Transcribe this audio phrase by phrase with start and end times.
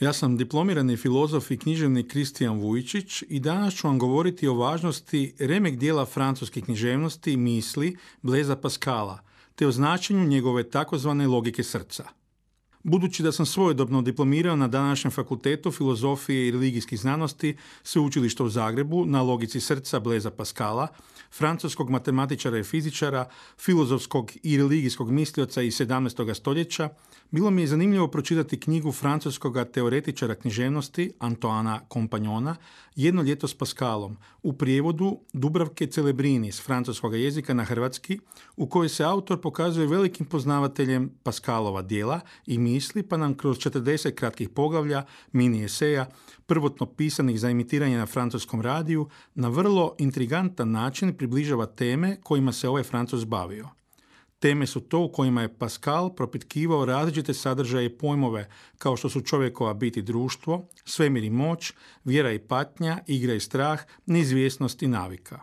[0.00, 5.34] Ja sam diplomirani filozof i književnik Kristijan Vujčić i danas ću vam govoriti o važnosti
[5.38, 9.18] remek dijela francuske književnosti misli Bleza Pascala,
[9.54, 12.04] te o značenju njegove takozvane logike srca.
[12.84, 19.04] Budući da sam svojedobno diplomirao na današnjem fakultetu filozofije i religijskih znanosti sveučilišta u Zagrebu
[19.06, 20.88] na logici srca Bleza Pascala,
[21.32, 26.34] francuskog matematičara i fizičara, filozofskog i religijskog mislioca iz 17.
[26.34, 26.88] stoljeća,
[27.30, 32.56] bilo mi je zanimljivo pročitati knjigu francuskog teoretičara književnosti Antoana Kompanjona
[32.96, 38.18] Jedno ljeto s Pascalom u prijevodu Dubravke Celebrini s francuskog jezika na hrvatski
[38.56, 44.14] u kojoj se autor pokazuje velikim poznavateljem Pascalova dijela i misli pa nam kroz 40
[44.14, 46.08] kratkih poglavlja, mini eseja,
[46.46, 52.68] prvotno pisanih za imitiranje na francuskom radiju, na vrlo intrigantan način približava teme kojima se
[52.68, 53.68] ovaj Francus bavio.
[54.38, 59.20] Teme su to u kojima je Pascal propitkivao različite sadržaje i pojmove kao što su
[59.20, 61.72] čovjekova biti društvo, svemir i moć,
[62.04, 65.40] vjera i patnja, igra i strah, neizvjesnost i navika.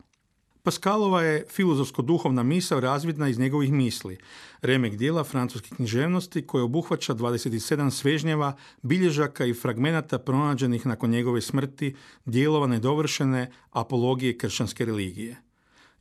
[0.64, 4.18] Pascalova je filozofsko-duhovna misao razvidna iz njegovih misli,
[4.62, 11.96] remek dijela francuske književnosti koje obuhvaća 27 svežnjeva, bilježaka i fragmenata pronađenih nakon njegove smrti,
[12.26, 15.36] dijelova nedovršene apologije kršćanske religije.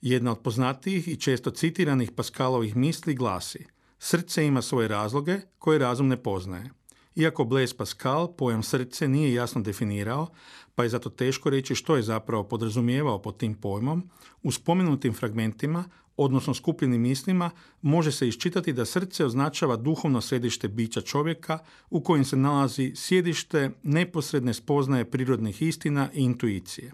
[0.01, 3.67] Jedna od poznatijih i često citiranih Paskalovih misli glasi
[4.03, 6.71] Srce ima svoje razloge koje razum ne poznaje.
[7.17, 10.27] Iako Blaise Pascal pojam srce nije jasno definirao,
[10.75, 14.11] pa je zato teško reći što je zapravo podrazumijevao pod tim pojmom,
[14.43, 15.85] u spomenutim fragmentima,
[16.17, 17.51] odnosno skupljenim mislima,
[17.83, 21.59] može se iščitati da srce označava duhovno središte bića čovjeka
[21.91, 26.93] u kojem se nalazi sjedište neposredne spoznaje prirodnih istina i intuicije.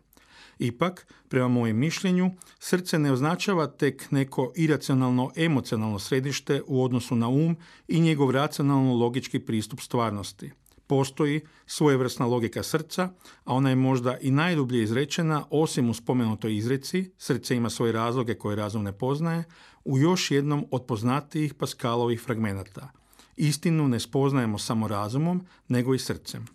[0.58, 7.28] Ipak, prema mojem mišljenju, srce ne označava tek neko iracionalno emocionalno središte u odnosu na
[7.28, 7.56] um
[7.88, 10.50] i njegov racionalno logički pristup stvarnosti.
[10.86, 13.08] Postoji svojevrsna logika srca,
[13.44, 18.34] a ona je možda i najdublje izrečena, osim u spomenutoj izreci, srce ima svoje razloge
[18.34, 19.44] koje razum ne poznaje,
[19.84, 22.90] u još jednom od poznatijih Paskalovih fragmenata.
[23.36, 26.46] Istinu ne spoznajemo samo razumom, nego i srcem.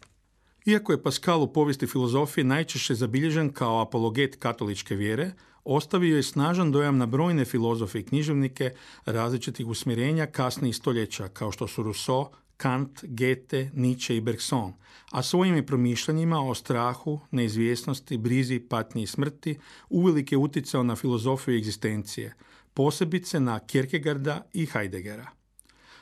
[0.65, 5.31] Iako je Pascal u povijesti filozofije najčešće zabilježen kao apologet katoličke vjere,
[5.63, 8.71] ostavio je snažan dojam na brojne filozofe i književnike
[9.05, 12.25] različitih usmjerenja kasnijih stoljeća, kao što su Rousseau,
[12.57, 14.73] Kant, Goethe, Nietzsche i Bergson,
[15.11, 21.57] a svojim je promišljanjima o strahu, neizvjesnosti, brizi, patnji i smrti uvelike utjecao na filozofiju
[21.57, 22.35] egzistencije,
[22.73, 25.40] posebice na Kierkegaarda i Heideggera.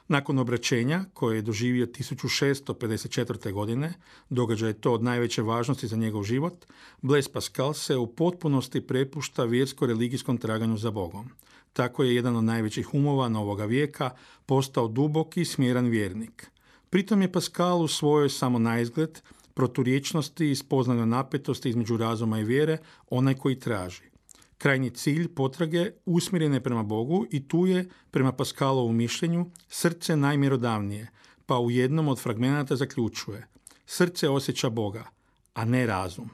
[0.09, 3.51] Nakon obraćenja, koje je doživio 1654.
[3.51, 3.93] godine,
[4.29, 6.65] događaj je to od najveće važnosti za njegov život,
[7.01, 11.29] Blaise Pascal se u potpunosti prepušta vjersko-religijskom traganju za Bogom.
[11.73, 14.09] Tako je jedan od najvećih umova novoga vijeka
[14.45, 16.51] postao duboki smjeran vjernik.
[16.89, 19.21] Pritom je Pascal u svojoj samo naizgled
[19.53, 22.77] proturječnosti i spoznanoj napetosti između razuma i vjere
[23.09, 24.09] onaj koji traži.
[24.59, 31.07] Krajnji cilj potrage usmjeren je prema Bogu i tu je, prema Paskalovu mišljenju, srce najmjerodavnije,
[31.45, 33.47] pa u jednom od fragmenata zaključuje
[33.85, 35.05] Srce osjeća Boga,
[35.53, 36.29] a ne razum.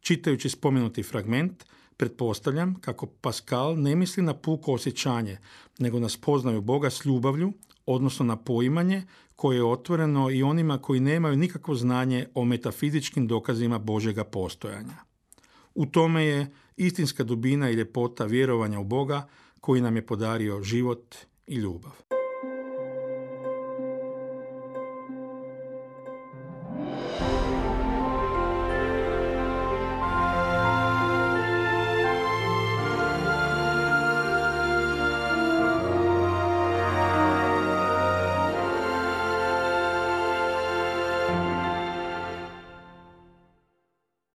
[0.00, 1.64] Čitajući spomenuti fragment,
[1.96, 5.38] pretpostavljam kako Paskal ne misli na puko osjećanje,
[5.78, 7.52] nego na spoznaju Boga s ljubavlju,
[7.86, 9.02] odnosno na poimanje
[9.36, 15.06] koje je otvoreno i onima koji nemaju nikakvo znanje o metafizičkim dokazima Božega postojanja.
[15.76, 19.28] U tome je istinska dubina i ljepota vjerovanja u Boga
[19.60, 21.14] koji nam je podario život
[21.46, 21.92] i ljubav.